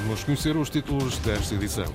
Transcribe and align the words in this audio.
Vamos 0.00 0.24
conhecer 0.24 0.54
os 0.58 0.68
títulos 0.68 1.16
desta 1.18 1.54
edição. 1.54 1.86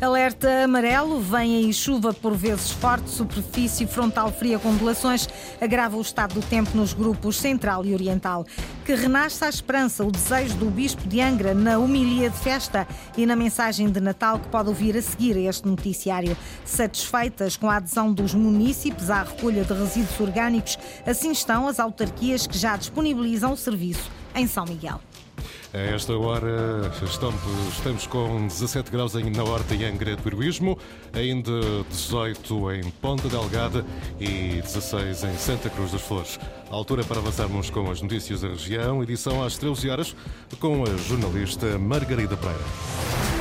Alerta 0.00 0.62
amarelo, 0.62 1.20
vem 1.20 1.56
aí 1.56 1.74
chuva 1.74 2.14
por 2.14 2.32
vezes 2.32 2.70
forte, 2.70 3.10
superfície 3.10 3.84
frontal 3.84 4.30
fria 4.30 4.56
com 4.56 4.68
ondulações, 4.68 5.28
agrava 5.60 5.96
o 5.96 6.00
estado 6.00 6.34
do 6.34 6.46
tempo 6.46 6.70
nos 6.76 6.92
grupos 6.92 7.36
central 7.36 7.84
e 7.84 7.92
oriental. 7.92 8.46
Que 8.84 8.94
renasce 8.94 9.44
a 9.44 9.48
esperança, 9.48 10.04
o 10.04 10.12
desejo 10.12 10.54
do 10.54 10.70
Bispo 10.70 11.08
de 11.08 11.20
Angra 11.20 11.52
na 11.52 11.78
homilia 11.78 12.30
de 12.30 12.38
festa 12.38 12.86
e 13.16 13.26
na 13.26 13.34
mensagem 13.34 13.90
de 13.90 13.98
Natal 13.98 14.38
que 14.38 14.46
pode 14.46 14.68
ouvir 14.68 14.96
a 14.96 15.02
seguir 15.02 15.36
a 15.36 15.40
este 15.40 15.66
noticiário. 15.66 16.36
Satisfeitas 16.64 17.56
com 17.56 17.68
a 17.68 17.78
adesão 17.78 18.12
dos 18.12 18.34
munícipes 18.34 19.10
à 19.10 19.24
recolha 19.24 19.64
de 19.64 19.72
resíduos 19.72 20.20
orgânicos, 20.20 20.78
assim 21.04 21.32
estão 21.32 21.66
as 21.66 21.80
autarquias 21.80 22.46
que 22.46 22.56
já 22.56 22.76
disponibilizam 22.76 23.52
o 23.52 23.56
serviço 23.56 24.08
em 24.32 24.46
São 24.46 24.64
Miguel. 24.64 25.00
A 25.74 25.76
esta 25.76 26.16
hora 26.16 26.90
estamos, 27.04 27.40
estamos 27.76 28.06
com 28.06 28.46
17 28.46 28.90
graus 28.90 29.12
na 29.12 29.44
Horta 29.44 29.74
e 29.74 29.84
Angra 29.84 30.16
do 30.16 30.26
Heroísmo, 30.26 30.78
ainda 31.12 31.52
18 31.90 32.72
em 32.72 32.90
Ponta 32.90 33.28
Delgada 33.28 33.84
e 34.18 34.62
16 34.62 35.24
em 35.24 35.36
Santa 35.36 35.68
Cruz 35.68 35.92
das 35.92 36.00
Flores. 36.00 36.40
A 36.70 36.74
altura 36.74 37.04
para 37.04 37.18
avançarmos 37.18 37.68
com 37.68 37.90
as 37.90 38.00
notícias 38.00 38.40
da 38.40 38.48
região, 38.48 39.02
edição 39.02 39.44
às 39.44 39.58
13 39.58 39.90
horas, 39.90 40.16
com 40.58 40.84
a 40.84 40.96
jornalista 40.96 41.78
Margarida 41.78 42.36
Pereira. 42.36 43.37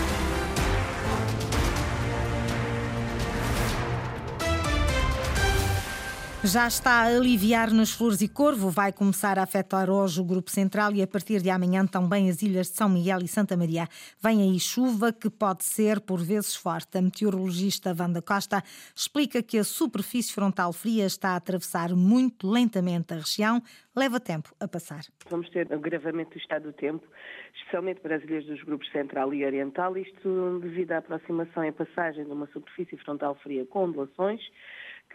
Já 6.49 6.65
está 6.65 7.01
a 7.01 7.07
aliviar 7.07 7.73
nos 7.73 7.91
Flores 7.91 8.21
e 8.21 8.29
Corvo, 8.29 8.69
vai 8.69 8.93
começar 8.93 9.37
a 9.37 9.43
afetar 9.43 9.89
hoje 9.89 10.21
o 10.21 10.23
Grupo 10.23 10.49
Central 10.49 10.93
e 10.93 11.01
a 11.01 11.07
partir 11.07 11.41
de 11.41 11.49
amanhã 11.49 11.85
também 11.85 12.29
as 12.29 12.41
ilhas 12.41 12.67
de 12.67 12.77
São 12.77 12.87
Miguel 12.87 13.19
e 13.21 13.27
Santa 13.27 13.57
Maria. 13.57 13.85
Vem 14.23 14.41
aí 14.41 14.57
chuva 14.57 15.11
que 15.11 15.29
pode 15.29 15.65
ser 15.65 15.99
por 15.99 16.21
vezes 16.21 16.55
forte. 16.55 16.97
A 16.97 17.01
meteorologista 17.01 17.93
Wanda 17.99 18.21
Costa 18.21 18.63
explica 18.95 19.43
que 19.43 19.57
a 19.57 19.63
superfície 19.65 20.33
frontal 20.33 20.71
fria 20.71 21.05
está 21.05 21.31
a 21.31 21.35
atravessar 21.35 21.93
muito 21.93 22.49
lentamente 22.49 23.13
a 23.13 23.17
região, 23.17 23.61
leva 23.93 24.17
tempo 24.17 24.55
a 24.57 24.69
passar. 24.69 25.01
Vamos 25.29 25.49
ter 25.49 25.71
agravamento 25.73 26.31
do 26.31 26.37
estado 26.37 26.63
do 26.63 26.73
tempo, 26.73 27.05
especialmente 27.55 27.99
para 27.99 28.15
as 28.15 28.23
ilhas 28.23 28.45
dos 28.45 28.63
grupos 28.63 28.89
Central 28.93 29.33
e 29.33 29.45
Oriental, 29.45 29.97
isto 29.97 30.59
devido 30.61 30.93
à 30.93 30.99
aproximação 30.99 31.65
e 31.65 31.73
passagem 31.73 32.23
de 32.23 32.31
uma 32.31 32.47
superfície 32.53 32.95
frontal 32.95 33.35
fria 33.43 33.65
com 33.65 33.83
ondulações, 33.83 34.39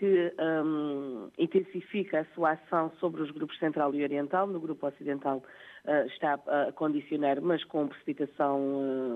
que 0.03 0.35
um, 0.37 1.31
intensifica 1.39 2.23
a 2.23 2.25
sua 2.35 2.51
ação 2.55 2.91
sobre 2.99 3.23
os 3.23 3.31
grupos 3.31 3.57
central 3.61 3.95
e 3.95 4.03
oriental. 4.03 4.49
No 4.49 4.59
grupo 4.59 4.85
ocidental 4.85 5.41
uh, 5.85 6.07
está 6.09 6.41
a 6.49 6.73
condicionar, 6.73 7.41
mas 7.41 7.63
com 7.63 7.87
precipitação 7.87 8.59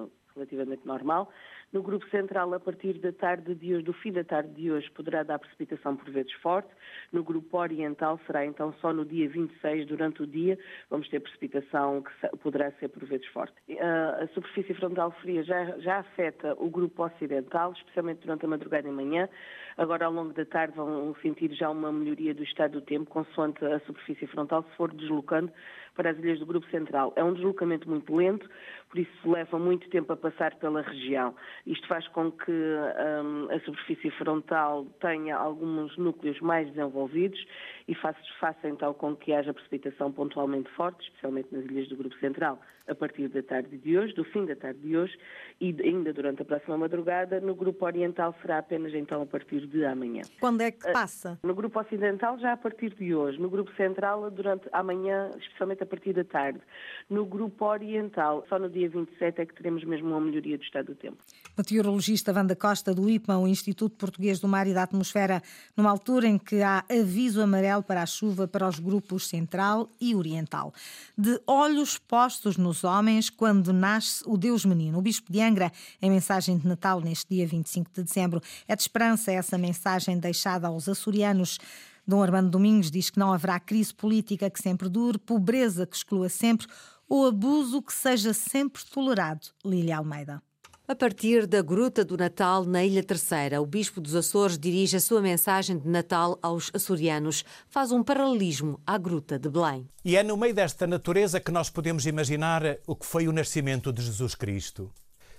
uh, 0.04 0.10
relativamente 0.36 0.86
normal. 0.86 1.28
No 1.72 1.82
grupo 1.82 2.08
central, 2.10 2.54
a 2.54 2.60
partir 2.60 2.94
da 2.94 3.12
tarde 3.12 3.54
de 3.54 3.74
hoje, 3.74 3.84
do 3.84 3.92
fim 3.92 4.12
da 4.12 4.22
tarde 4.22 4.50
de 4.54 4.70
hoje, 4.70 4.90
poderá 4.92 5.22
dar 5.22 5.38
precipitação 5.38 5.96
por 5.96 6.08
vezes 6.10 6.32
forte. 6.34 6.68
No 7.12 7.24
grupo 7.24 7.58
oriental 7.58 8.20
será 8.26 8.46
então 8.46 8.72
só 8.80 8.92
no 8.92 9.04
dia 9.04 9.28
26, 9.28 9.86
durante 9.86 10.22
o 10.22 10.26
dia, 10.26 10.58
vamos 10.88 11.08
ter 11.08 11.20
precipitação 11.20 12.02
que 12.02 12.36
poderá 12.38 12.70
ser 12.72 12.88
por 12.88 13.04
vezes 13.04 13.26
forte. 13.28 13.54
A 13.80 14.26
superfície 14.28 14.74
frontal 14.74 15.10
fria 15.20 15.42
já, 15.42 15.78
já 15.78 15.98
afeta 15.98 16.54
o 16.58 16.70
grupo 16.70 17.04
ocidental, 17.04 17.72
especialmente 17.72 18.20
durante 18.20 18.44
a 18.44 18.48
madrugada 18.48 18.88
e 18.88 18.92
manhã. 18.92 19.28
Agora, 19.76 20.06
ao 20.06 20.12
longo 20.12 20.32
da 20.32 20.46
tarde, 20.46 20.76
vão 20.76 21.14
sentir 21.20 21.52
já 21.52 21.68
uma 21.68 21.92
melhoria 21.92 22.32
do 22.32 22.42
estado 22.42 22.72
do 22.72 22.80
tempo, 22.80 23.10
consoante 23.10 23.64
a 23.64 23.80
superfície 23.80 24.26
frontal 24.28 24.62
se 24.62 24.76
for 24.76 24.92
deslocando 24.94 25.52
para 25.96 26.10
as 26.10 26.18
ilhas 26.18 26.38
do 26.38 26.46
Grupo 26.46 26.66
Central. 26.70 27.12
É 27.16 27.24
um 27.24 27.32
deslocamento 27.32 27.88
muito 27.88 28.14
lento, 28.14 28.48
por 28.90 28.98
isso 28.98 29.30
leva 29.30 29.58
muito 29.58 29.88
tempo 29.88 30.12
a 30.12 30.16
passar 30.16 30.54
pela 30.56 30.82
região. 30.82 31.34
Isto 31.66 31.88
faz 31.88 32.06
com 32.08 32.30
que 32.30 32.52
um, 32.52 33.50
a 33.50 33.58
superfície 33.60 34.10
frontal 34.12 34.86
tenha 35.00 35.36
alguns 35.36 35.96
núcleos 35.96 36.40
mais 36.40 36.68
desenvolvidos 36.68 37.44
e 37.88 37.94
faça, 37.94 38.18
faça 38.40 38.68
então 38.68 38.92
com 38.94 39.14
que 39.14 39.32
haja 39.32 39.54
precipitação 39.54 40.10
pontualmente 40.10 40.68
forte, 40.70 41.04
especialmente 41.04 41.48
nas 41.52 41.64
ilhas 41.64 41.88
do 41.88 41.96
Grupo 41.96 42.16
Central, 42.18 42.60
a 42.88 42.94
partir 42.94 43.28
da 43.28 43.42
tarde 43.42 43.76
de 43.78 43.98
hoje, 43.98 44.12
do 44.14 44.24
fim 44.24 44.44
da 44.44 44.56
tarde 44.56 44.80
de 44.80 44.96
hoje 44.96 45.16
e 45.60 45.74
ainda 45.82 46.12
durante 46.12 46.42
a 46.42 46.44
próxima 46.44 46.76
madrugada. 46.76 47.40
No 47.40 47.54
Grupo 47.54 47.84
Oriental 47.84 48.34
será 48.42 48.58
apenas 48.58 48.92
então 48.94 49.22
a 49.22 49.26
partir 49.26 49.66
de 49.66 49.84
amanhã. 49.84 50.22
Quando 50.40 50.60
é 50.62 50.70
que 50.70 50.92
passa? 50.92 51.38
No 51.42 51.54
Grupo 51.54 51.80
Ocidental 51.80 52.38
já 52.38 52.52
a 52.52 52.56
partir 52.56 52.94
de 52.94 53.14
hoje. 53.14 53.40
No 53.40 53.48
Grupo 53.48 53.72
Central 53.76 54.30
durante 54.30 54.68
amanhã, 54.72 55.30
especialmente 55.38 55.82
a 55.82 55.86
partir 55.86 56.12
da 56.12 56.24
tarde. 56.24 56.60
No 57.08 57.24
Grupo 57.24 57.64
Oriental, 57.64 58.44
só 58.48 58.58
no 58.58 58.68
dia 58.68 58.88
27 58.88 59.40
é 59.40 59.46
que 59.46 59.54
teremos 59.54 59.84
mesmo 59.84 60.08
uma 60.08 60.20
melhoria 60.20 60.58
do 60.58 60.64
estado 60.64 60.86
do 60.86 60.94
tempo. 60.94 61.18
Meteorologista 61.56 62.32
Wanda 62.32 62.56
Costa 62.56 62.94
do 62.94 63.08
IPMA, 63.08 63.38
o 63.38 63.48
Instituto 63.48 63.96
Português 63.96 64.40
do 64.40 64.48
Mar 64.48 64.66
e 64.66 64.74
da 64.74 64.82
Atmosfera, 64.82 65.42
numa 65.76 65.90
altura 65.90 66.26
em 66.26 66.38
que 66.38 66.62
há 66.62 66.84
aviso 66.90 67.40
amarelo 67.40 67.75
para 67.82 68.02
a 68.02 68.06
chuva 68.06 68.46
para 68.46 68.68
os 68.68 68.78
grupos 68.78 69.26
Central 69.26 69.88
e 70.00 70.14
Oriental. 70.14 70.72
De 71.16 71.40
olhos 71.46 71.98
postos 71.98 72.56
nos 72.56 72.84
homens 72.84 73.30
quando 73.30 73.72
nasce 73.72 74.22
o 74.26 74.36
Deus 74.36 74.64
Menino. 74.64 74.98
O 74.98 75.02
Bispo 75.02 75.32
de 75.32 75.40
Angra, 75.40 75.72
em 76.00 76.10
mensagem 76.10 76.56
de 76.58 76.66
Natal 76.66 77.00
neste 77.00 77.34
dia 77.34 77.46
25 77.46 77.90
de 77.92 78.02
dezembro, 78.02 78.40
é 78.66 78.74
de 78.76 78.82
esperança 78.82 79.32
essa 79.32 79.58
mensagem 79.58 80.18
deixada 80.18 80.68
aos 80.68 80.88
açorianos. 80.88 81.58
Dom 82.06 82.22
Armando 82.22 82.50
Domingos 82.50 82.90
diz 82.90 83.10
que 83.10 83.18
não 83.18 83.32
haverá 83.32 83.58
crise 83.58 83.92
política 83.92 84.48
que 84.48 84.62
sempre 84.62 84.88
dure, 84.88 85.18
pobreza 85.18 85.86
que 85.86 85.96
exclua 85.96 86.28
sempre 86.28 86.66
ou 87.08 87.26
abuso 87.26 87.82
que 87.82 87.92
seja 87.92 88.32
sempre 88.32 88.84
tolerado. 88.84 89.48
Lília 89.64 89.98
Almeida. 89.98 90.45
A 90.88 90.94
partir 90.94 91.48
da 91.48 91.62
Gruta 91.62 92.04
do 92.04 92.16
Natal, 92.16 92.64
na 92.64 92.84
Ilha 92.84 93.02
Terceira, 93.02 93.60
o 93.60 93.66
Bispo 93.66 94.00
dos 94.00 94.14
Açores 94.14 94.56
dirige 94.56 94.96
a 94.96 95.00
sua 95.00 95.20
mensagem 95.20 95.76
de 95.76 95.88
Natal 95.88 96.38
aos 96.40 96.70
açorianos. 96.72 97.44
Faz 97.68 97.90
um 97.90 98.04
paralelismo 98.04 98.80
à 98.86 98.96
Gruta 98.96 99.36
de 99.36 99.48
Belém. 99.48 99.88
E 100.04 100.16
é 100.16 100.22
no 100.22 100.36
meio 100.36 100.54
desta 100.54 100.86
natureza 100.86 101.40
que 101.40 101.50
nós 101.50 101.68
podemos 101.68 102.06
imaginar 102.06 102.62
o 102.86 102.94
que 102.94 103.04
foi 103.04 103.26
o 103.26 103.32
nascimento 103.32 103.92
de 103.92 104.00
Jesus 104.00 104.36
Cristo. 104.36 104.92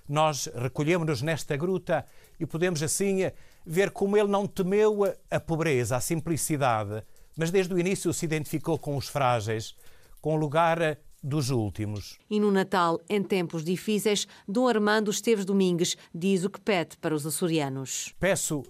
Nós 0.05 0.49
recolhemos-nos 0.53 1.21
nesta 1.21 1.55
gruta 1.55 2.05
e 2.37 2.45
podemos 2.45 2.83
assim 2.83 3.31
ver 3.65 3.91
como 3.91 4.17
ele 4.17 4.27
não 4.27 4.45
temeu 4.45 5.05
a 5.31 5.39
pobreza, 5.39 5.95
a 5.95 6.01
simplicidade, 6.01 7.01
mas 7.37 7.51
desde 7.51 7.73
o 7.73 7.79
início 7.79 8.11
se 8.13 8.25
identificou 8.25 8.77
com 8.77 8.97
os 8.97 9.07
frágeis, 9.07 9.77
com 10.19 10.33
o 10.33 10.37
lugar 10.37 10.97
dos 11.27 11.49
últimos. 11.49 12.17
E 12.29 12.39
no 12.39 12.51
Natal, 12.51 13.01
em 13.09 13.21
tempos 13.21 13.63
difíceis, 13.63 14.27
Dom 14.47 14.67
Armando 14.67 15.11
Esteves 15.11 15.45
Domingues 15.45 15.97
diz 16.15 16.45
o 16.45 16.49
que 16.49 16.61
pede 16.61 16.97
para 16.97 17.13
os 17.13 17.25
açorianos. 17.25 18.13
Peço 18.17 18.63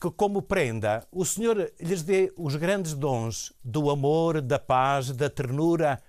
que, 0.00 0.10
como 0.10 0.40
prenda, 0.40 1.06
o 1.10 1.24
Senhor 1.24 1.72
lhes 1.80 2.02
dê 2.02 2.32
os 2.36 2.54
grandes 2.54 2.94
dons 2.94 3.52
do 3.64 3.90
amor, 3.90 4.40
da 4.40 4.58
paz, 4.58 5.10
da 5.10 5.28
ternura, 5.28 6.00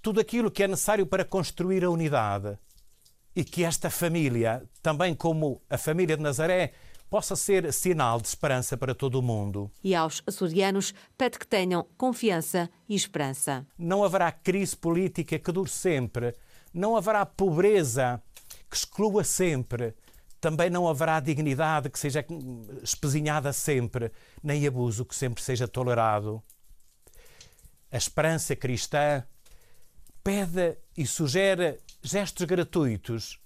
tudo 0.00 0.20
aquilo 0.20 0.50
que 0.50 0.64
é 0.64 0.68
necessário 0.68 1.06
para 1.06 1.24
construir 1.24 1.84
a 1.84 1.90
unidade. 1.90 2.58
E 3.34 3.44
que 3.44 3.64
esta 3.64 3.88
família, 3.88 4.62
também 4.82 5.14
como 5.14 5.62
a 5.70 5.78
família 5.78 6.16
de 6.16 6.22
Nazaré, 6.22 6.72
possa 7.12 7.36
ser 7.36 7.70
sinal 7.74 8.18
de 8.18 8.28
esperança 8.28 8.74
para 8.74 8.94
todo 8.94 9.16
o 9.16 9.22
mundo. 9.22 9.70
E 9.84 9.94
aos 9.94 10.22
açorianos 10.26 10.94
pede 11.18 11.38
que 11.38 11.46
tenham 11.46 11.86
confiança 11.98 12.70
e 12.88 12.94
esperança. 12.94 13.66
Não 13.76 14.02
haverá 14.02 14.32
crise 14.32 14.74
política 14.74 15.38
que 15.38 15.52
dure 15.52 15.68
sempre, 15.68 16.34
não 16.72 16.96
haverá 16.96 17.26
pobreza 17.26 18.22
que 18.70 18.74
exclua 18.74 19.24
sempre, 19.24 19.94
também 20.40 20.70
não 20.70 20.88
haverá 20.88 21.20
dignidade 21.20 21.90
que 21.90 21.98
seja 21.98 22.24
espezinhada 22.82 23.52
sempre, 23.52 24.10
nem 24.42 24.66
abuso 24.66 25.04
que 25.04 25.14
sempre 25.14 25.42
seja 25.42 25.68
tolerado. 25.68 26.42
A 27.90 27.96
esperança 27.98 28.56
cristã 28.56 29.22
pede 30.24 30.78
e 30.96 31.06
sugere 31.06 31.78
gestos 32.02 32.46
gratuitos 32.46 33.41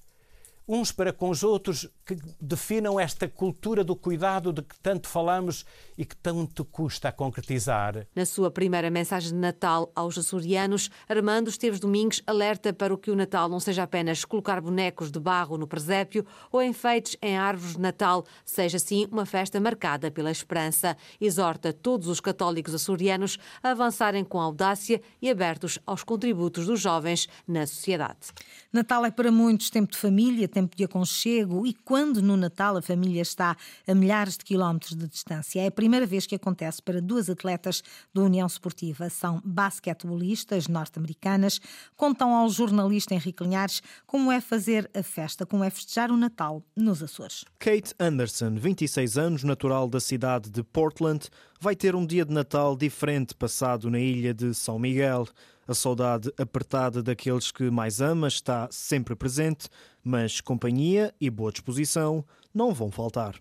uns 0.68 0.90
para 0.90 1.12
com 1.12 1.30
os 1.30 1.42
outros 1.42 1.88
que 2.04 2.16
definam 2.40 2.98
esta 2.98 3.28
cultura 3.28 3.84
do 3.84 3.94
cuidado 3.94 4.52
de 4.52 4.62
que 4.62 4.78
tanto 4.80 5.08
falamos 5.08 5.64
e 5.96 6.04
que 6.04 6.16
tanto 6.16 6.64
custa 6.64 7.08
a 7.08 7.12
concretizar. 7.12 8.06
Na 8.14 8.26
sua 8.26 8.50
primeira 8.50 8.90
mensagem 8.90 9.30
de 9.30 9.36
Natal 9.36 9.90
aos 9.94 10.18
açorianos, 10.18 10.90
Armando 11.08 11.48
Esteves 11.48 11.80
Domingos 11.80 12.22
alerta 12.26 12.72
para 12.72 12.92
o 12.92 12.98
que 12.98 13.10
o 13.10 13.16
Natal 13.16 13.48
não 13.48 13.60
seja 13.60 13.84
apenas 13.84 14.24
colocar 14.24 14.60
bonecos 14.60 15.10
de 15.10 15.20
barro 15.20 15.56
no 15.56 15.66
presépio 15.66 16.26
ou 16.50 16.62
enfeites 16.62 17.16
em 17.22 17.36
árvores 17.36 17.74
de 17.74 17.80
Natal, 17.80 18.24
seja 18.44 18.78
sim 18.78 19.06
uma 19.10 19.26
festa 19.26 19.60
marcada 19.60 20.10
pela 20.10 20.30
esperança. 20.30 20.96
Exorta 21.20 21.72
todos 21.72 22.08
os 22.08 22.20
católicos 22.20 22.74
açorianos 22.74 23.38
a 23.62 23.70
avançarem 23.70 24.24
com 24.24 24.40
audácia 24.40 25.00
e 25.22 25.30
abertos 25.30 25.78
aos 25.86 26.02
contributos 26.02 26.66
dos 26.66 26.80
jovens 26.80 27.28
na 27.46 27.66
sociedade. 27.66 28.32
Natal 28.72 29.04
é 29.04 29.10
para 29.10 29.30
muitos 29.30 29.70
tempo 29.70 29.92
de 29.92 29.98
família, 29.98 30.48
tempo 30.56 30.74
de 30.74 30.84
aconchego 30.84 31.66
e 31.66 31.74
quando 31.74 32.22
no 32.22 32.34
Natal 32.34 32.78
a 32.78 32.82
família 32.82 33.20
está 33.20 33.54
a 33.86 33.94
milhares 33.94 34.38
de 34.38 34.44
quilómetros 34.44 34.96
de 34.96 35.06
distância. 35.06 35.60
É 35.60 35.66
a 35.66 35.70
primeira 35.70 36.06
vez 36.06 36.26
que 36.26 36.34
acontece 36.34 36.80
para 36.82 36.98
duas 36.98 37.28
atletas 37.28 37.82
da 38.14 38.22
União 38.22 38.46
Esportiva. 38.46 39.10
São 39.10 39.42
basquetebolistas 39.44 40.66
norte-americanas. 40.66 41.60
Contam 41.94 42.34
ao 42.34 42.48
jornalista 42.48 43.14
Henrique 43.14 43.44
Linhares 43.44 43.82
como 44.06 44.32
é 44.32 44.40
fazer 44.40 44.90
a 44.94 45.02
festa, 45.02 45.44
como 45.44 45.62
é 45.62 45.68
festejar 45.68 46.10
o 46.10 46.16
Natal 46.16 46.62
nos 46.74 47.02
Açores. 47.02 47.44
Kate 47.58 47.92
Anderson, 48.00 48.54
26 48.54 49.18
anos, 49.18 49.44
natural 49.44 49.90
da 49.90 50.00
cidade 50.00 50.48
de 50.48 50.62
Portland, 50.62 51.28
vai 51.60 51.76
ter 51.76 51.94
um 51.94 52.06
dia 52.06 52.24
de 52.24 52.32
Natal 52.32 52.74
diferente 52.74 53.34
passado 53.34 53.90
na 53.90 53.98
ilha 54.00 54.32
de 54.32 54.54
São 54.54 54.78
Miguel. 54.78 55.26
A 55.68 55.74
saudade 55.74 56.32
apertada 56.38 57.02
daqueles 57.02 57.50
que 57.50 57.70
mais 57.70 58.00
ama 58.00 58.28
está 58.28 58.68
sempre 58.70 59.16
presente, 59.16 59.68
mas 60.02 60.40
companhia 60.40 61.12
e 61.20 61.28
boa 61.28 61.50
disposição 61.50 62.24
não 62.56 62.72
vão 62.72 62.90
faltar. 62.90 63.34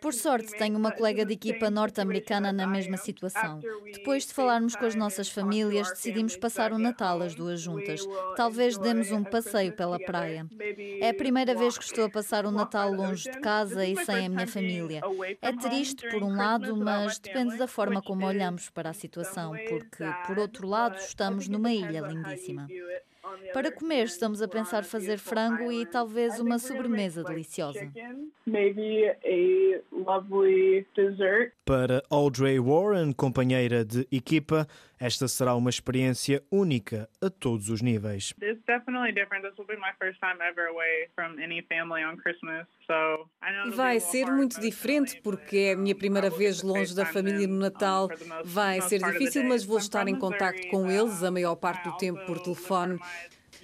Por 0.00 0.14
sorte, 0.14 0.56
tenho 0.56 0.78
uma 0.78 0.92
colega 0.92 1.26
de 1.26 1.32
equipa 1.32 1.68
norte-americana 1.68 2.52
na 2.52 2.68
mesma 2.68 2.96
situação. 2.96 3.60
Depois 3.92 4.24
de 4.24 4.32
falarmos 4.32 4.76
com 4.76 4.86
as 4.86 4.94
nossas 4.94 5.28
famílias, 5.28 5.90
decidimos 5.90 6.36
passar 6.36 6.72
o 6.72 6.78
Natal 6.78 7.20
as 7.20 7.34
duas 7.34 7.60
juntas. 7.60 8.06
Talvez 8.36 8.78
demos 8.78 9.10
um 9.10 9.24
passeio 9.24 9.74
pela 9.74 9.98
praia. 9.98 10.46
É 11.00 11.08
a 11.08 11.14
primeira 11.14 11.52
vez 11.52 11.76
que 11.76 11.82
estou 11.82 12.04
a 12.04 12.10
passar 12.10 12.46
o 12.46 12.52
Natal 12.52 12.92
longe 12.92 13.28
de 13.28 13.40
casa 13.40 13.84
e 13.84 13.96
sem 14.04 14.26
a 14.26 14.28
minha 14.28 14.46
família. 14.46 15.00
É 15.42 15.52
triste 15.52 16.08
por 16.08 16.22
um 16.22 16.36
lado, 16.36 16.76
mas 16.76 17.18
depende 17.18 17.56
da 17.56 17.66
forma 17.66 18.00
como 18.00 18.24
olhamos 18.24 18.70
para 18.70 18.90
a 18.90 18.94
situação, 18.94 19.52
porque, 19.68 20.04
por 20.28 20.38
outro 20.38 20.68
lado, 20.68 20.96
estamos 20.96 21.48
numa 21.48 21.72
ilha 21.72 22.02
lindíssima. 22.02 22.68
Para 23.52 23.72
comer, 23.72 24.04
estamos 24.04 24.42
a 24.42 24.48
pensar 24.48 24.84
fazer 24.84 25.18
frango 25.18 25.72
e 25.72 25.86
talvez 25.86 26.38
uma 26.38 26.58
sobremesa 26.58 27.24
deliciosa. 27.24 27.90
Para 31.64 32.02
Audrey 32.10 32.58
Warren, 32.58 33.12
companheira 33.12 33.84
de 33.84 34.06
equipa, 34.10 34.66
esta 34.98 35.28
será 35.28 35.54
uma 35.54 35.70
experiência 35.70 36.42
única 36.50 37.08
a 37.20 37.30
todos 37.30 37.68
os 37.68 37.80
níveis. 37.80 38.32
Vai 43.74 44.00
ser 44.00 44.26
muito 44.26 44.60
diferente 44.60 45.20
porque 45.22 45.56
é 45.56 45.72
a 45.72 45.76
minha 45.76 45.94
primeira 45.94 46.30
vez 46.30 46.62
longe 46.62 46.94
da 46.94 47.04
família 47.06 47.46
no 47.46 47.58
Natal. 47.58 48.08
Vai 48.44 48.80
ser 48.80 48.98
difícil, 49.02 49.44
mas 49.44 49.64
vou 49.64 49.78
estar 49.78 50.06
em 50.08 50.16
contacto 50.16 50.66
com 50.68 50.90
eles 50.90 51.22
a 51.22 51.30
maior 51.30 51.56
parte 51.56 51.84
do 51.88 51.96
tempo 51.96 52.24
por 52.26 52.38
telefone. 52.40 52.98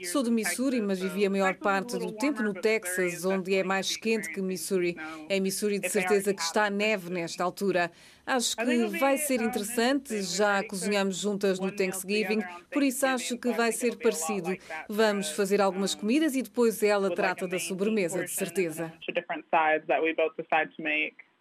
Sou 0.05 0.23
do 0.23 0.31
Missouri, 0.31 0.81
mas 0.81 1.01
vivi 1.01 1.25
a 1.25 1.31
maior 1.31 1.55
parte 1.55 1.97
do 1.99 2.13
tempo 2.13 2.43
no 2.43 2.53
Texas, 2.53 3.25
onde 3.25 3.55
é 3.55 3.63
mais 3.63 3.97
quente 3.97 4.29
que 4.33 4.43
Missouri. 4.43 4.97
Em 5.29 5.41
Missouri, 5.41 5.79
de 5.79 5.89
certeza 5.89 6.35
que 6.35 6.43
está 6.43 6.69
neve 6.69 7.11
nesta 7.11 7.45
altura. 7.45 7.91
Acho 8.27 8.57
que 8.57 8.87
vai 8.99 9.19
ser 9.19 9.41
interessante. 9.41 10.23
Já 10.23 10.65
cozinhamos 10.65 11.17
juntas 11.19 11.61
no 11.61 11.71
Thanksgiving, 11.71 12.43
por 12.73 12.83
isso 12.83 13.07
acho 13.07 13.39
que 13.39 13.53
vai 13.53 13.71
ser 13.73 13.97
parecido. 13.97 14.57
Vamos 14.89 15.31
fazer 15.31 15.61
algumas 15.61 15.95
comidas 15.95 16.35
e 16.35 16.43
depois 16.43 16.83
ela 16.83 17.15
trata 17.15 17.47
da 17.47 17.59
sobremesa, 17.59 18.25
de 18.25 18.31
certeza. 18.31 18.93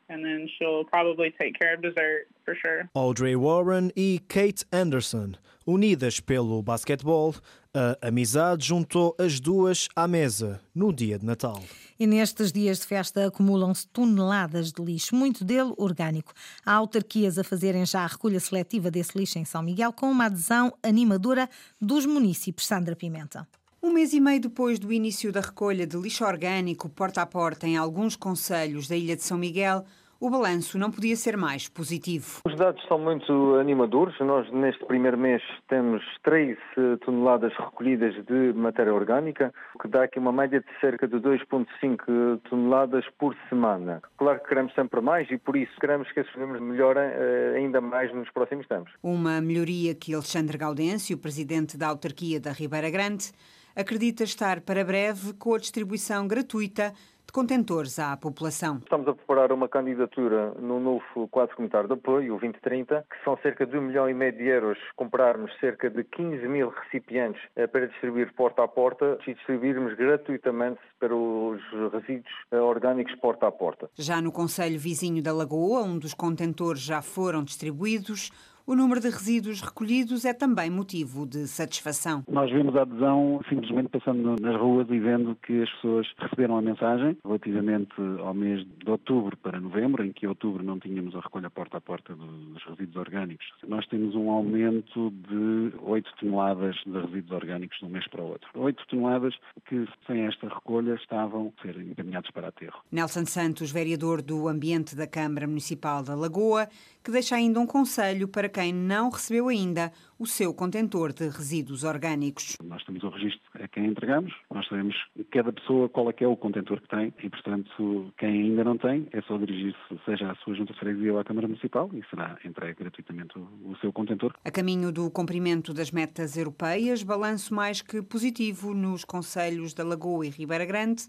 And 0.10 0.24
then 0.24 0.48
she'll 0.58 0.86
probably 0.86 1.32
take 1.32 1.54
care 1.58 1.76
of 1.76 1.82
dessert 1.82 2.28
for 2.44 2.56
sure. 2.56 2.90
Audrey 2.94 3.36
Warren 3.36 3.92
e 3.96 4.20
Kate 4.28 4.66
Anderson, 4.72 5.34
unidas 5.66 6.20
pelo 6.20 6.62
basquetebol, 6.62 7.36
a 7.74 8.08
amizade 8.08 8.68
juntou 8.68 9.16
as 9.18 9.40
duas 9.40 9.88
à 9.96 10.08
mesa 10.08 10.62
no 10.76 10.94
dia 10.94 11.18
de 11.18 11.26
Natal. 11.26 11.62
E 12.00 12.06
nestes 12.06 12.52
dias 12.52 12.80
de 12.80 12.86
festa 12.86 13.26
acumulam-se 13.26 13.88
toneladas 13.88 14.72
de 14.72 14.84
lixo, 14.84 15.16
muito 15.16 15.44
dele 15.44 15.74
orgânico. 15.78 16.34
Há 16.66 16.74
autarquias 16.74 17.40
a 17.40 17.44
fazerem 17.44 17.86
já 17.86 18.02
a 18.02 18.08
recolha 18.08 18.40
seletiva 18.40 18.92
desse 18.92 19.18
lixo 19.18 19.40
em 19.40 19.46
São 19.46 19.64
Miguel 19.64 19.94
com 19.94 20.12
uma 20.12 20.26
adesão 20.26 20.74
animadora 20.84 21.50
dos 21.82 22.06
municípios. 22.06 22.68
Sandra 22.68 22.96
Pimenta. 22.96 23.48
Um 23.86 23.92
mês 23.92 24.14
e 24.14 24.22
meio 24.22 24.40
depois 24.40 24.80
do 24.80 24.94
início 24.94 25.30
da 25.30 25.42
recolha 25.42 25.86
de 25.86 25.98
lixo 25.98 26.24
orgânico 26.24 26.88
porta 26.88 27.22
a 27.22 27.26
porta 27.26 27.68
em 27.68 27.76
alguns 27.76 28.16
conselhos 28.16 28.88
da 28.88 28.96
Ilha 28.96 29.14
de 29.14 29.24
São 29.24 29.38
Miguel, 29.38 29.84
o 30.22 30.30
balanço 30.30 30.78
não 30.80 30.90
podia 30.90 31.18
ser 31.18 31.36
mais 31.36 31.68
positivo. 31.68 32.40
Os 32.48 32.56
dados 32.56 32.82
são 32.88 32.98
muito 32.98 33.56
animadores. 33.56 34.18
Nós, 34.22 34.50
neste 34.54 34.86
primeiro 34.86 35.18
mês, 35.18 35.42
temos 35.68 36.02
3 36.24 36.58
eh, 36.58 36.96
toneladas 37.04 37.52
recolhidas 37.58 38.16
de 38.26 38.54
matéria 38.54 38.94
orgânica, 38.94 39.54
o 39.76 39.80
que 39.80 39.90
dá 39.90 40.06
aqui 40.06 40.18
uma 40.18 40.32
média 40.32 40.62
de 40.62 40.80
cerca 40.80 41.06
de 41.06 41.18
2,5 41.18 42.40
toneladas 42.50 43.04
por 43.20 43.36
semana. 43.50 44.02
Claro 44.18 44.40
que 44.40 44.48
queremos 44.48 44.74
sempre 44.76 45.02
mais 45.02 45.30
e, 45.30 45.38
por 45.38 45.58
isso, 45.58 45.74
queremos 45.82 46.10
que 46.14 46.22
esses 46.22 46.36
números 46.38 46.62
melhorem 46.62 47.04
eh, 47.04 47.56
ainda 47.58 47.82
mais 47.82 48.14
nos 48.14 48.30
próximos 48.30 48.66
tempos. 48.66 48.94
Uma 49.04 49.42
melhoria 49.42 49.94
que 49.94 50.14
Alexandre 50.14 50.58
Gaudêncio, 50.58 51.18
presidente 51.18 51.78
da 51.78 51.90
autarquia 51.90 52.40
da 52.40 52.54
Ribeira 52.54 52.90
Grande, 52.90 53.34
acredita 53.76 54.24
estar 54.24 54.62
para 54.62 54.84
breve 54.84 55.34
com 55.34 55.54
a 55.56 55.58
distribuição 55.58 56.28
gratuita 56.28 56.94
de 57.26 57.32
contentores 57.32 57.98
à 57.98 58.16
população. 58.18 58.78
Estamos 58.78 59.08
a 59.08 59.14
preparar 59.14 59.52
uma 59.52 59.68
candidatura 59.68 60.54
no 60.60 60.80
novo 60.80 61.28
quadro 61.30 61.56
comunitário 61.56 61.88
de 61.88 61.94
apoio, 61.94 62.36
o 62.36 62.40
2030, 62.40 63.06
que 63.10 63.24
são 63.24 63.38
cerca 63.38 63.66
de 63.66 63.78
um 63.78 63.82
milhão 63.82 64.10
e 64.10 64.14
meio 64.14 64.34
de 64.34 64.44
euros, 64.44 64.78
comprarmos 64.96 65.52
cerca 65.60 65.90
de 65.90 66.04
15 66.04 66.48
mil 66.48 66.70
recipientes 66.70 67.42
eh, 67.56 67.66
para 67.66 67.88
distribuir 67.88 68.34
porta 68.34 68.64
a 68.64 68.68
porta 68.68 69.18
e 69.26 69.34
distribuirmos 69.34 69.96
gratuitamente 69.96 70.80
para 71.00 71.16
os 71.16 71.62
resíduos 71.92 72.34
eh, 72.52 72.60
orgânicos 72.60 73.16
porta 73.16 73.48
a 73.48 73.52
porta. 73.52 73.90
Já 73.96 74.22
no 74.22 74.32
Conselho 74.32 74.78
Vizinho 74.78 75.24
da 75.24 75.34
Lagoa, 75.34 75.82
um 75.82 75.98
dos 75.98 76.14
contentores 76.14 76.82
já 76.82 77.02
foram 77.02 77.44
distribuídos, 77.44 78.32
o 78.66 78.76
número 78.76 79.02
de 79.02 79.10
resíduos 79.10 79.62
recolhidos 79.62 80.26
é 80.26 80.34
também 80.34 80.70
motivo 80.70 81.26
de 81.26 81.48
satisfação. 81.48 82.24
Nós 82.30 82.50
vimos 82.52 82.76
a 82.76 82.84
adesão 82.84 83.42
simplesmente 83.50 83.90
passando 83.90 84.36
nas 84.42 84.60
ruas 84.60 84.88
e 84.90 85.00
vendo 85.00 85.36
que 85.36 85.62
as 85.62 85.70
pessoas 85.72 86.08
receberam 86.18 86.58
a 86.58 86.62
mensagem 86.62 87.18
relativamente 87.26 87.94
ao 88.20 88.34
mês 88.34 88.66
de 88.66 88.90
outubro 88.90 89.36
para 89.38 89.60
novembro, 89.60 90.06
em 90.06 90.12
que 90.12 90.26
em 90.26 90.30
outubro 90.30 90.64
não 90.64 90.80
tínhamos 90.80 91.16
a 91.16 91.20
recolha 91.20 91.50
porta 91.50 91.78
a 91.78 91.82
porta 91.82 92.16
dos 92.16 92.64
resíduos 92.64 92.96
orgânicos. 92.96 93.46
Nós 93.68 93.86
temos 93.88 94.16
um 94.16 94.30
aumento 94.30 95.12
de 95.12 95.74
8 95.82 96.10
toneladas 96.20 96.76
de 96.86 97.00
resíduos 97.00 97.32
orgânicos 97.32 97.78
de 97.80 97.86
um 97.86 97.90
mês 97.90 98.08
para 98.08 98.22
o 98.22 98.30
outro. 98.30 98.50
8 98.56 98.88
toneladas 98.88 99.36
que 99.68 99.86
sem 100.08 100.22
esta 100.26 100.48
recolha 100.48 100.96
estavam 100.96 101.52
a 101.58 101.62
ser 101.62 101.78
encaminhados 101.82 102.32
para 102.32 102.48
aterro. 102.48 102.80
Nelson 102.92 103.26
Santos, 103.26 103.72
vereador 103.72 104.22
do 104.22 104.48
Ambiente 104.48 104.96
da 104.96 105.08
Câmara 105.08 105.48
Municipal 105.48 106.02
da 106.04 106.16
Lagoa, 106.16 106.68
que 107.04 107.12
deixa 107.12 107.36
ainda 107.36 107.60
um 107.60 107.68
conselho 107.68 108.28
para 108.28 108.48
quem 108.48 108.74
não 108.74 109.10
recebeu 109.10 109.50
ainda 109.50 109.92
o 110.18 110.26
seu 110.26 110.54
contentor 110.54 111.12
de 111.12 111.26
resíduos 111.26 111.84
orgânicos. 111.84 112.56
Nós 112.64 112.84
temos 112.86 113.04
o 113.04 113.10
registro 113.10 113.42
a 113.62 113.68
quem 113.68 113.88
entregamos, 113.88 114.34
nós 114.50 114.66
sabemos 114.68 114.96
cada 115.32 115.52
pessoa 115.52 115.90
qual 115.90 116.10
é 116.10 116.14
que 116.14 116.24
é 116.24 116.28
o 116.28 116.38
contentor 116.38 116.80
que 116.80 116.88
tem 116.88 117.14
e, 117.22 117.30
portanto, 117.30 118.14
quem 118.18 118.44
ainda 118.44 118.64
não 118.64 118.78
tem 118.78 119.08
é 119.12 119.22
só 119.24 119.38
dirigir-se 119.38 120.00
seja 120.06 120.32
à 120.32 120.36
sua 120.36 120.56
junta 120.56 120.72
de 120.72 120.80
freguesia 120.80 121.14
ou 121.14 121.20
à 121.20 121.24
Câmara 121.24 121.48
Municipal 121.48 121.90
e 121.94 122.02
será 122.10 122.38
entregue 122.46 122.80
gratuitamente 122.80 123.38
o, 123.38 123.42
o 123.42 123.78
seu 123.82 123.92
contentor. 123.92 124.34
A 124.46 124.52
caminho 124.52 124.92
do 124.92 125.12
cumprimento 125.12 125.74
das 125.74 125.92
metas 125.92 126.38
europeias, 126.38 127.04
balanço 127.04 127.54
mais 127.54 127.82
que 127.82 128.02
positivo 128.02 128.74
nos 128.74 129.04
conselhos 129.04 129.74
da 129.74 129.84
Lagoa 129.84 130.26
e 130.26 130.30
Ribeira 130.30 130.66
Grande, 130.66 131.04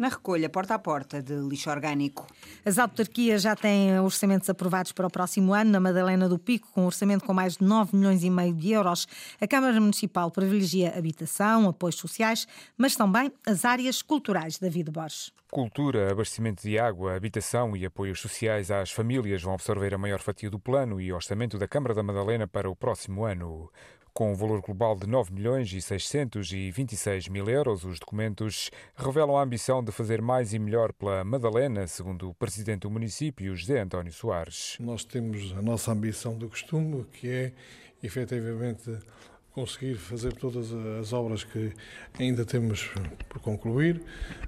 na 0.00 0.08
recolha 0.08 0.48
porta 0.48 0.74
a 0.74 0.78
porta 0.78 1.22
de 1.22 1.34
lixo 1.34 1.68
orgânico. 1.68 2.26
As 2.64 2.78
autarquias 2.78 3.42
já 3.42 3.54
têm 3.54 4.00
orçamentos 4.00 4.48
aprovados 4.48 4.92
para 4.92 5.06
o 5.06 5.10
próximo 5.10 5.52
ano. 5.52 5.70
Na 5.70 5.78
Madalena 5.78 6.26
do 6.26 6.38
Pico, 6.38 6.68
com 6.72 6.84
um 6.84 6.86
orçamento 6.86 7.22
com 7.26 7.34
mais 7.34 7.58
de 7.58 7.64
9 7.64 7.94
milhões 7.94 8.24
e 8.24 8.30
meio 8.30 8.54
de 8.54 8.72
euros, 8.72 9.06
a 9.38 9.46
Câmara 9.46 9.78
Municipal 9.78 10.30
privilegia 10.30 10.96
habitação, 10.96 11.68
apoios 11.68 11.96
sociais, 11.96 12.48
mas 12.78 12.96
também 12.96 13.30
as 13.46 13.66
áreas 13.66 14.00
culturais. 14.00 14.58
David 14.58 14.90
Borges. 14.90 15.32
Cultura, 15.50 16.12
abastecimento 16.12 16.62
de 16.62 16.78
água, 16.78 17.14
habitação 17.14 17.76
e 17.76 17.84
apoios 17.84 18.20
sociais 18.20 18.70
às 18.70 18.90
famílias 18.92 19.42
vão 19.42 19.52
absorver 19.52 19.92
a 19.92 19.98
maior 19.98 20.20
fatia 20.20 20.48
do 20.48 20.60
plano 20.60 21.00
e 21.00 21.12
orçamento 21.12 21.58
da 21.58 21.68
Câmara 21.68 21.92
da 21.92 22.02
Madalena 22.02 22.46
para 22.46 22.70
o 22.70 22.76
próximo 22.76 23.24
ano. 23.24 23.68
Com 24.20 24.32
um 24.32 24.34
valor 24.34 24.60
global 24.60 24.94
de 24.94 25.06
9 25.06 25.32
milhões 25.32 25.72
e 25.72 25.80
626 25.80 27.28
mil 27.28 27.48
euros, 27.48 27.86
os 27.86 27.98
documentos 27.98 28.70
revelam 28.94 29.34
a 29.34 29.42
ambição 29.42 29.82
de 29.82 29.90
fazer 29.90 30.20
mais 30.20 30.52
e 30.52 30.58
melhor 30.58 30.92
pela 30.92 31.24
Madalena, 31.24 31.86
segundo 31.86 32.28
o 32.28 32.34
presidente 32.34 32.80
do 32.80 32.90
município, 32.90 33.56
José 33.56 33.80
António 33.80 34.12
Soares. 34.12 34.76
Nós 34.78 35.04
temos 35.04 35.54
a 35.56 35.62
nossa 35.62 35.90
ambição 35.90 36.36
do 36.36 36.50
costume, 36.50 37.06
que 37.14 37.30
é 37.30 37.52
efetivamente 38.02 38.94
conseguir 39.52 39.94
fazer 39.94 40.34
todas 40.34 40.70
as 40.70 41.14
obras 41.14 41.42
que 41.42 41.72
ainda 42.18 42.44
temos 42.44 42.90
por 43.26 43.40
concluir. 43.40 44.02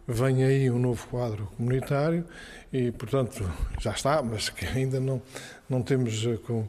Vem 0.06 0.44
aí 0.44 0.70
um 0.70 0.78
novo 0.78 1.06
quadro 1.08 1.46
comunitário 1.56 2.26
e, 2.70 2.92
portanto, 2.92 3.50
já 3.80 3.92
está, 3.92 4.22
mas 4.22 4.50
que 4.50 4.66
ainda 4.66 5.00
não, 5.00 5.22
não 5.66 5.82
temos 5.82 6.26
com 6.46 6.68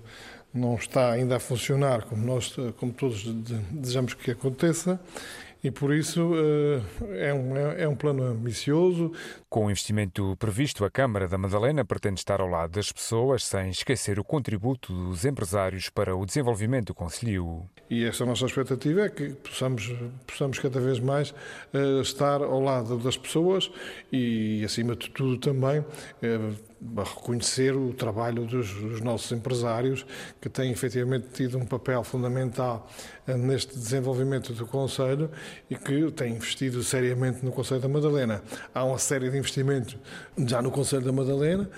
não 0.53 0.75
está 0.75 1.11
ainda 1.11 1.37
a 1.37 1.39
funcionar 1.39 2.03
como 2.03 2.25
nós, 2.25 2.55
como 2.77 2.93
todos 2.93 3.23
desejamos 3.71 4.13
que 4.13 4.31
aconteça, 4.31 4.99
e 5.63 5.71
por 5.71 5.93
isso 5.93 6.33
é 7.15 7.33
um, 7.33 7.57
é 7.57 7.87
um 7.87 7.95
plano 7.95 8.23
ambicioso. 8.23 9.13
Com 9.49 9.67
o 9.67 9.71
investimento 9.71 10.35
previsto, 10.37 10.83
a 10.83 10.91
Câmara 10.91 11.25
da 11.25 11.37
Madalena 11.37 11.85
pretende 11.85 12.19
estar 12.19 12.41
ao 12.41 12.49
lado 12.49 12.71
das 12.71 12.91
pessoas 12.91 13.45
sem 13.45 13.69
esquecer 13.69 14.19
o 14.19 14.25
contributo 14.25 14.91
dos 14.91 15.23
empresários 15.23 15.89
para 15.89 16.13
o 16.13 16.25
desenvolvimento 16.25 16.87
do 16.87 16.93
Conselho. 16.93 17.63
E 17.89 18.03
essa 18.03 18.25
nossa 18.25 18.45
expectativa 18.45 19.05
é 19.05 19.09
que 19.09 19.29
possamos, 19.29 19.93
possamos 20.27 20.59
cada 20.59 20.81
vez 20.81 20.99
mais 20.99 21.31
uh, 21.73 22.01
estar 22.01 22.41
ao 22.41 22.59
lado 22.59 22.97
das 22.97 23.15
pessoas 23.15 23.71
e, 24.11 24.63
acima 24.65 24.97
de 24.97 25.09
tudo, 25.11 25.37
também 25.37 25.79
uh, 26.83 27.01
reconhecer 27.01 27.75
o 27.75 27.93
trabalho 27.93 28.45
dos, 28.45 28.73
dos, 28.73 29.01
nossos 29.01 29.31
empresários, 29.31 30.05
que 30.41 30.49
têm 30.49 30.71
efetivamente 30.71 31.27
tido 31.33 31.57
um 31.57 31.65
papel 31.65 32.03
fundamental 32.03 32.89
uh, 33.27 33.37
neste 33.37 33.73
desenvolvimento 33.73 34.53
do 34.53 34.65
Conselho 34.65 35.29
e 35.69 35.75
que 35.75 36.11
têm 36.11 36.35
investido 36.35 36.83
seriamente 36.83 37.43
no 37.43 37.51
Conselho 37.51 37.81
da 37.81 37.87
Madalena. 37.87 38.41
Há 38.73 38.83
uma 38.83 38.97
série 38.97 39.29
de 39.29 39.37
investimentos 39.37 39.97
já 40.47 40.61
no 40.61 40.71
Conselho 40.71 41.03
da 41.03 41.11
Madalena, 41.11 41.69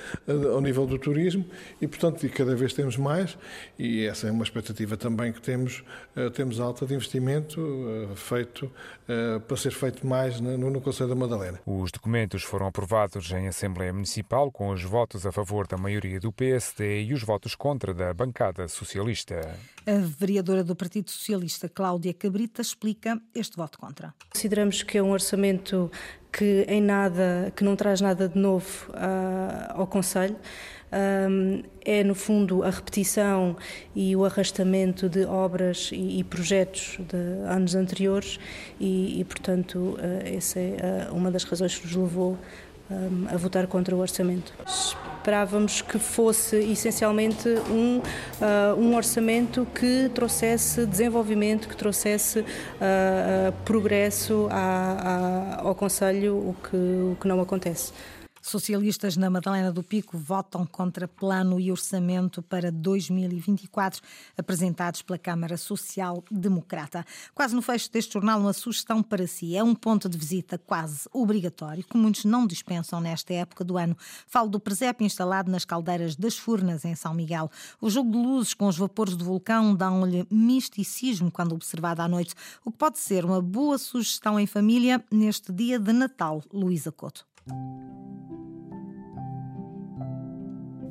ao 0.54 0.62
nível 0.62 0.86
do 0.86 0.98
turismo, 0.98 1.46
e, 1.82 1.88
portanto, 1.88 2.28
cada 2.30 2.56
vez 2.56 2.74
temos 2.74 2.98
mais, 2.98 3.38
e 3.78 4.06
essa 4.06 4.28
é 4.28 4.32
uma 4.32 4.44
expectativa 4.44 4.98
também 4.98 5.32
que 5.32 5.42
temos 5.42 5.84
eh, 6.16 6.30
temos 6.30 6.60
alta 6.60 6.86
de 6.86 6.94
investimento 6.94 7.60
eh, 8.12 8.16
feito 8.16 8.72
eh, 9.08 9.40
para 9.40 9.58
ser 9.58 9.72
feito 9.72 10.08
mais 10.08 10.40
no 10.40 10.80
Conselho 10.80 11.10
da 11.10 11.16
Madalena. 11.16 11.60
Os 11.66 11.92
documentos 11.92 12.42
foram 12.44 12.68
aprovados 12.68 13.30
em 13.32 13.48
Assembleia 13.48 13.92
Municipal 13.92 14.50
com 14.50 14.70
os 14.70 14.82
votos 14.96 15.26
a 15.26 15.32
favor 15.32 15.68
da 15.68 15.76
maioria 15.76 16.22
do 16.22 16.32
PSD 16.32 17.04
e 17.04 17.14
os 17.14 17.22
votos 17.22 17.54
contra 17.54 17.94
da 17.94 18.14
bancada 18.14 18.66
socialista. 18.70 19.36
A 19.86 19.98
vereadora 19.98 20.64
do 20.64 20.74
Partido 20.74 21.12
Socialista, 21.12 21.68
Cláudia 21.68 22.14
Cabrita, 22.14 22.62
explica 22.62 23.22
este 23.36 23.58
voto 23.58 23.78
contra. 23.78 24.14
Consideramos 24.32 24.84
que 24.84 24.98
é 24.98 25.04
um 25.04 25.12
orçamento 25.12 25.92
que 26.32 26.66
em 26.70 26.82
nada, 26.82 27.52
que 27.58 27.62
não 27.62 27.76
traz 27.76 28.00
nada 28.00 28.30
de 28.30 28.40
novo 28.40 28.90
uh, 28.92 29.82
ao 29.82 29.86
Conselho 29.86 30.38
um, 30.96 31.62
é, 31.84 32.04
no 32.04 32.16
fundo, 32.16 32.64
a 32.64 32.70
repetição 32.70 33.58
e 33.94 34.16
o 34.16 34.24
arrastamento 34.24 35.10
de 35.10 35.26
obras 35.26 35.90
e, 35.92 36.20
e 36.20 36.24
projetos 36.24 36.98
de 37.00 37.18
anos 37.50 37.76
anteriores, 37.76 38.40
e, 38.80 39.20
e 39.20 39.24
portanto, 39.26 39.78
uh, 39.78 39.98
essa 40.24 40.60
é 40.60 41.10
uh, 41.10 41.16
uma 41.16 41.30
das 41.30 41.44
razões 41.44 41.78
que 41.78 41.86
nos 41.86 41.96
levou 41.96 42.38
um, 42.90 43.28
a 43.30 43.38
votar 43.38 43.68
contra 43.68 43.96
o 43.96 44.00
orçamento. 44.00 44.54
Esperávamos 44.66 45.82
que 45.82 45.98
fosse 45.98 46.56
essencialmente 46.58 47.50
um, 47.70 47.98
uh, 47.98 48.80
um 48.80 48.96
orçamento 48.96 49.66
que 49.74 50.10
trouxesse 50.14 50.86
desenvolvimento, 50.86 51.68
que 51.68 51.76
trouxesse 51.76 52.40
uh, 52.40 53.52
progresso 53.64 54.48
à, 54.52 55.58
à, 55.58 55.68
ao 55.68 55.74
Conselho, 55.74 56.36
o 56.36 56.56
que, 56.62 56.76
o 56.76 57.18
que 57.20 57.28
não 57.28 57.42
acontece. 57.42 57.92
Socialistas 58.46 59.18
na 59.18 59.28
Madalena 59.28 59.72
do 59.72 59.82
Pico 59.82 60.20
votam 60.20 60.68
contra 60.68 61.08
plano 61.08 61.60
e 61.60 61.72
orçamento 61.72 62.44
para 62.44 62.72
2024 62.72 64.04
apresentados 64.38 65.02
pela 65.02 65.18
Câmara 65.18 65.58
Social 65.58 66.24
Democrata. 66.30 67.04
Quase 67.34 67.56
no 67.56 67.62
fecho 67.64 67.92
deste 67.92 68.14
jornal, 68.14 68.40
uma 68.40 68.54
sugestão 68.54 69.02
para 69.02 69.26
si. 69.26 69.58
É 69.58 69.64
um 69.64 69.74
ponto 69.74 70.08
de 70.08 70.16
visita 70.16 70.60
quase 70.60 71.10
obrigatório, 71.12 71.84
que 71.84 71.98
muitos 71.98 72.24
não 72.24 72.46
dispensam 72.46 73.02
nesta 73.02 73.34
época 73.34 73.64
do 73.64 73.80
ano. 73.80 73.98
Falo 74.28 74.48
do 74.48 74.60
presépio 74.60 75.08
instalado 75.08 75.50
nas 75.50 75.66
caldeiras 75.66 76.16
das 76.16 76.38
Furnas, 76.38 76.86
em 76.86 76.94
São 76.94 77.16
Miguel. 77.16 77.50
O 77.82 77.90
jogo 77.90 78.12
de 78.12 78.18
luzes 78.20 78.54
com 78.54 78.68
os 78.68 78.78
vapores 78.78 79.16
do 79.16 79.26
vulcão 79.26 79.74
dão-lhe 79.74 80.24
misticismo 80.30 81.32
quando 81.32 81.56
observado 81.56 82.04
à 82.04 82.08
noite, 82.08 82.36
o 82.64 82.72
que 82.72 82.78
pode 82.78 83.00
ser 83.00 83.26
uma 83.26 83.42
boa 83.42 83.80
sugestão 83.80 84.40
em 84.40 84.46
família 84.46 85.04
neste 85.12 85.52
dia 85.52 85.80
de 85.80 85.92
Natal. 85.92 86.44
Luísa 86.54 86.92
Couto. 86.92 87.26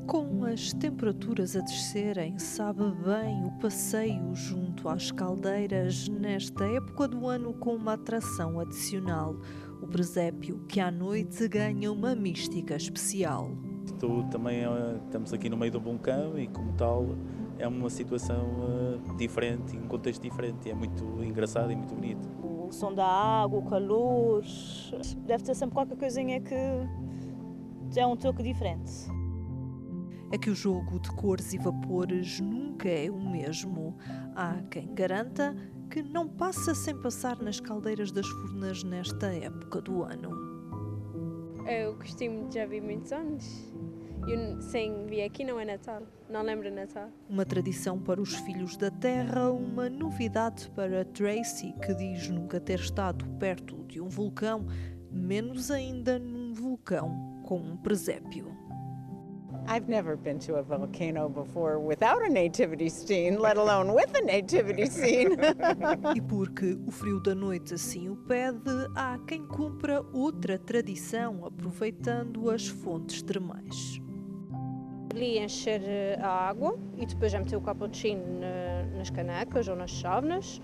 Com 0.06 0.44
as 0.44 0.72
temperaturas 0.74 1.56
a 1.56 1.60
descerem, 1.60 2.38
sabe 2.38 2.82
bem 3.04 3.42
o 3.44 3.50
passeio 3.52 4.34
junto 4.34 4.88
às 4.88 5.10
caldeiras 5.10 6.08
nesta 6.08 6.66
época 6.66 7.08
do 7.08 7.26
ano 7.26 7.54
com 7.54 7.74
uma 7.74 7.94
atração 7.94 8.60
adicional, 8.60 9.34
o 9.80 9.86
presépio, 9.86 10.60
que 10.68 10.78
à 10.78 10.90
noite 10.90 11.48
ganha 11.48 11.90
uma 11.90 12.14
mística 12.14 12.76
especial. 12.76 13.50
Isto 13.84 14.24
também 14.30 14.64
é, 14.64 14.96
estamos 15.04 15.32
aqui 15.32 15.48
no 15.48 15.56
meio 15.56 15.72
do 15.72 15.80
vulcão 15.80 16.38
e, 16.38 16.46
como 16.48 16.72
tal, 16.74 17.06
é 17.58 17.66
uma 17.66 17.88
situação 17.88 18.46
uh, 18.60 19.16
diferente, 19.16 19.76
um 19.76 19.88
contexto 19.88 20.22
diferente. 20.22 20.70
É 20.70 20.74
muito 20.74 21.04
engraçado 21.24 21.72
e 21.72 21.76
muito 21.76 21.94
bonito. 21.94 22.53
O 22.66 22.72
som 22.72 22.92
da 22.92 23.06
água, 23.06 23.58
o 23.58 23.64
calor, 23.64 24.42
deve 25.26 25.44
ter 25.44 25.54
sempre 25.54 25.74
qualquer 25.74 25.96
coisinha 25.96 26.40
que 26.40 26.54
é 27.96 28.06
um 28.06 28.16
toque 28.16 28.42
diferente 28.42 29.08
é 30.34 30.38
que 30.38 30.50
o 30.50 30.54
jogo 30.54 30.98
de 30.98 31.12
cores 31.12 31.52
e 31.52 31.58
vapores 31.58 32.40
nunca 32.40 32.88
é 32.88 33.08
o 33.08 33.20
mesmo. 33.20 33.96
Há 34.34 34.60
quem 34.68 34.92
garanta 34.92 35.54
que 35.88 36.02
não 36.02 36.26
passa 36.26 36.74
sem 36.74 37.00
passar 37.00 37.40
nas 37.40 37.60
caldeiras 37.60 38.10
das 38.10 38.26
furnas 38.26 38.82
nesta 38.82 39.32
época 39.32 39.80
do 39.80 40.02
ano. 40.02 40.30
Eu 41.68 41.94
costumo 41.94 42.50
já 42.50 42.66
vi 42.66 42.80
muitos 42.80 43.12
anos. 43.12 43.72
Eu, 44.26 44.60
sem 44.62 45.04
vir 45.06 45.22
aqui 45.22 45.44
não 45.44 45.60
é 45.60 45.66
Natal, 45.66 46.02
não 46.30 46.42
lembro 46.42 46.72
Natal. 46.72 47.10
Uma 47.28 47.44
tradição 47.44 47.98
para 48.00 48.20
os 48.20 48.34
filhos 48.34 48.74
da 48.74 48.90
terra, 48.90 49.50
uma 49.50 49.90
novidade 49.90 50.70
para 50.70 51.04
Tracy, 51.04 51.74
que 51.84 51.94
diz 51.94 52.30
nunca 52.30 52.58
ter 52.58 52.80
estado 52.80 53.26
perto 53.38 53.84
de 53.84 54.00
um 54.00 54.08
vulcão, 54.08 54.66
menos 55.10 55.70
ainda 55.70 56.18
num 56.18 56.54
vulcão 56.54 57.42
com 57.44 57.58
um 57.58 57.76
presépio. 57.76 58.50
I've 59.66 59.88
never 59.88 60.16
been 60.16 60.38
to 60.40 60.56
a 60.56 60.62
volcano 60.62 61.28
before 61.28 61.78
without 61.78 62.22
a 62.22 62.28
nativity 62.28 62.90
scene, 62.90 63.38
let 63.38 63.56
alone 63.56 63.92
with 63.94 64.14
a 64.14 64.22
nativity 64.22 64.86
scene. 64.86 65.36
e 66.14 66.20
porque 66.20 66.78
o 66.86 66.90
frio 66.90 67.20
da 67.20 67.34
noite 67.34 67.74
assim 67.74 68.08
o 68.08 68.16
pede, 68.16 68.70
há 68.94 69.18
quem 69.26 69.46
cumpra 69.46 70.02
outra 70.12 70.58
tradição 70.58 71.44
aproveitando 71.46 72.50
as 72.50 72.68
fontes 72.68 73.22
termais. 73.22 74.03
Ali 75.14 75.38
encher 75.38 75.80
eh, 75.84 76.18
a 76.20 76.48
água 76.48 76.76
e 76.96 77.06
depois 77.06 77.30
já 77.30 77.38
meter 77.38 77.56
o 77.56 77.60
cappuccino 77.60 78.22
nas 78.96 79.10
canecas 79.10 79.68
ou 79.68 79.76
nas 79.76 79.90
chávenas 79.90 80.60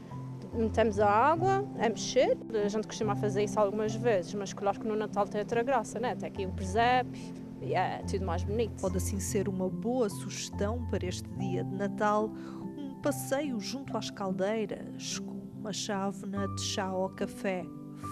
metemos 0.52 0.98
a 0.98 1.08
água 1.08 1.64
a 1.78 1.88
mexer. 1.88 2.36
A 2.64 2.68
gente 2.68 2.86
costuma 2.86 3.14
fazer 3.16 3.44
isso 3.44 3.58
algumas 3.58 3.94
vezes, 3.94 4.34
mas 4.34 4.52
claro 4.52 4.80
que 4.80 4.86
no 4.86 4.96
Natal 4.96 5.26
tem 5.26 5.40
outra 5.40 5.62
graça, 5.62 6.00
né? 6.00 6.14
Tem 6.14 6.28
aqui 6.28 6.46
o 6.46 6.52
presépio, 6.52 7.22
e 7.60 7.74
é 7.74 8.02
tudo 8.10 8.24
mais 8.24 8.42
bonito. 8.42 8.80
Pode 8.80 8.96
assim 8.96 9.20
ser 9.20 9.48
uma 9.48 9.68
boa 9.68 10.08
sugestão 10.08 10.86
para 10.90 11.06
este 11.06 11.28
dia 11.38 11.64
de 11.64 11.74
Natal, 11.74 12.30
um 12.76 13.00
passeio 13.00 13.60
junto 13.60 13.96
às 13.96 14.10
caldeiras, 14.10 15.18
com 15.18 15.40
uma 15.58 15.72
chávena 15.72 16.46
de 16.54 16.62
chá 16.62 16.92
ou 16.92 17.08
café, 17.10 17.64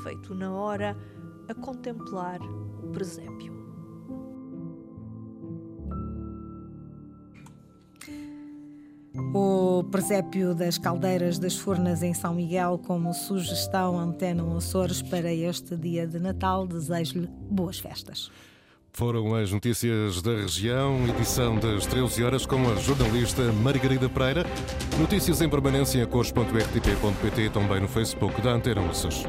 feito 0.02 0.35
na 0.35 0.52
hora, 0.52 0.97
a 1.49 1.54
contemplar 1.54 2.40
o 2.40 2.90
presépio. 2.92 3.57
O 9.40 9.85
presépio 9.85 10.52
das 10.52 10.78
caldeiras 10.78 11.38
das 11.38 11.57
Furnas 11.57 12.02
em 12.02 12.12
São 12.12 12.35
Miguel 12.35 12.76
como 12.85 13.14
sugestão 13.14 13.97
Antena 13.97 14.42
Açores 14.57 15.00
para 15.00 15.33
este 15.33 15.76
dia 15.76 16.09
de 16.09 16.18
Natal. 16.18 16.66
Desejo-lhe 16.66 17.28
boas 17.49 17.78
festas. 17.78 18.33
Foram 18.92 19.37
as 19.37 19.52
notícias 19.52 20.21
da 20.23 20.33
região, 20.33 21.07
edição 21.07 21.57
das 21.57 21.87
13 21.87 22.25
horas 22.25 22.45
com 22.45 22.57
a 22.68 22.75
jornalista 22.75 23.52
Margarida 23.52 24.09
Pereira. 24.09 24.45
Notícias 24.99 25.40
em 25.40 25.49
permanência 25.49 26.02
em 26.02 26.07
cores.rtp.pt 26.07 27.50
também 27.50 27.80
no 27.80 27.87
Facebook 27.87 28.42
da 28.42 28.50
Antena 28.50 28.85
Açores. 28.90 29.23